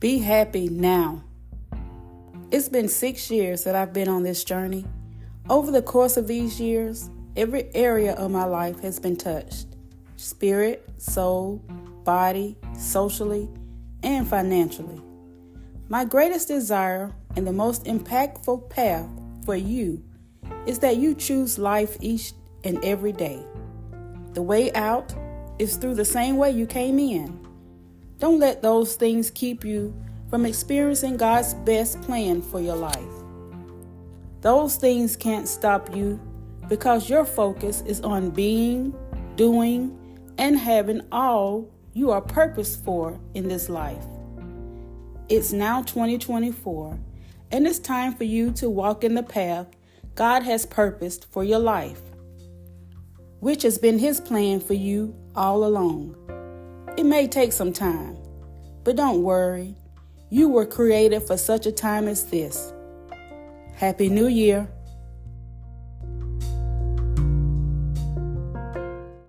Be 0.00 0.18
happy 0.18 0.70
now. 0.70 1.22
It's 2.50 2.70
been 2.70 2.88
six 2.88 3.30
years 3.30 3.64
that 3.64 3.76
I've 3.76 3.92
been 3.92 4.08
on 4.08 4.22
this 4.22 4.44
journey. 4.44 4.86
Over 5.50 5.70
the 5.70 5.82
course 5.82 6.16
of 6.16 6.26
these 6.26 6.58
years, 6.58 7.10
every 7.36 7.68
area 7.74 8.14
of 8.14 8.30
my 8.30 8.44
life 8.44 8.80
has 8.80 8.98
been 8.98 9.14
touched 9.14 9.66
spirit, 10.16 10.88
soul, 10.96 11.62
body, 12.04 12.56
socially, 12.78 13.50
and 14.02 14.26
financially. 14.26 15.02
My 15.90 16.06
greatest 16.06 16.48
desire 16.48 17.12
and 17.36 17.46
the 17.46 17.52
most 17.52 17.84
impactful 17.84 18.70
path 18.70 19.06
for 19.44 19.54
you 19.54 20.02
is 20.64 20.78
that 20.78 20.96
you 20.96 21.14
choose 21.14 21.58
life 21.58 21.98
each 22.00 22.32
and 22.64 22.82
every 22.82 23.12
day. 23.12 23.44
The 24.32 24.40
way 24.40 24.72
out 24.72 25.14
is 25.58 25.76
through 25.76 25.96
the 25.96 26.06
same 26.06 26.38
way 26.38 26.52
you 26.52 26.66
came 26.66 26.98
in. 26.98 27.49
Don't 28.20 28.38
let 28.38 28.60
those 28.60 28.96
things 28.96 29.30
keep 29.30 29.64
you 29.64 29.94
from 30.28 30.44
experiencing 30.44 31.16
God's 31.16 31.54
best 31.54 32.00
plan 32.02 32.42
for 32.42 32.60
your 32.60 32.76
life. 32.76 32.98
Those 34.42 34.76
things 34.76 35.16
can't 35.16 35.48
stop 35.48 35.96
you 35.96 36.20
because 36.68 37.08
your 37.08 37.24
focus 37.24 37.82
is 37.86 38.02
on 38.02 38.30
being, 38.30 38.94
doing, 39.36 39.96
and 40.36 40.58
having 40.58 41.00
all 41.10 41.72
you 41.94 42.10
are 42.10 42.20
purposed 42.20 42.84
for 42.84 43.18
in 43.32 43.48
this 43.48 43.70
life. 43.70 44.04
It's 45.30 45.52
now 45.52 45.80
2024, 45.82 46.98
and 47.52 47.66
it's 47.66 47.78
time 47.78 48.14
for 48.14 48.24
you 48.24 48.52
to 48.52 48.68
walk 48.68 49.02
in 49.02 49.14
the 49.14 49.22
path 49.22 49.66
God 50.14 50.42
has 50.42 50.66
purposed 50.66 51.26
for 51.32 51.42
your 51.42 51.58
life, 51.58 52.02
which 53.38 53.62
has 53.62 53.78
been 53.78 53.98
His 53.98 54.20
plan 54.20 54.60
for 54.60 54.74
you 54.74 55.14
all 55.34 55.64
along. 55.64 56.14
It 57.00 57.06
may 57.06 57.26
take 57.26 57.54
some 57.54 57.72
time, 57.72 58.18
but 58.84 58.94
don't 58.94 59.22
worry. 59.22 59.74
You 60.28 60.50
were 60.50 60.66
created 60.66 61.22
for 61.22 61.38
such 61.38 61.64
a 61.64 61.72
time 61.72 62.06
as 62.06 62.24
this. 62.24 62.74
Happy 63.74 64.10
New 64.10 64.26
Year! 64.26 64.68